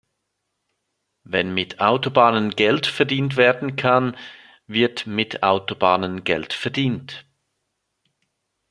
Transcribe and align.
Wenn 1.25 1.53
mit 1.53 1.79
Autobahnen 1.79 2.49
Geld 2.55 2.87
verdient 2.87 3.37
werden 3.37 3.75
kann, 3.75 4.17
wird 4.65 5.05
mit 5.05 5.43
Autobahnen 5.43 6.23
Geld 6.23 6.53
verdient. 6.53 7.27